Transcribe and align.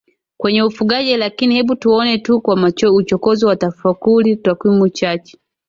kwenye 0.37 0.63
ufugaji 0.63 1.17
Lakini 1.17 1.55
hebu 1.55 1.75
tuone 1.75 2.17
tu 2.17 2.41
kwa 2.41 2.71
uchokozi 2.93 3.45
wa 3.45 3.55
tafakuri 3.55 4.35
takwimu 4.35 4.89
chache 4.89 5.37